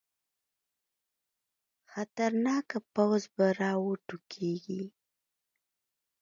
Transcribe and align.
خطرناکه 1.91 2.77
پوځ 2.93 3.21
به 3.35 3.45
راوټوکېږي. 3.61 4.83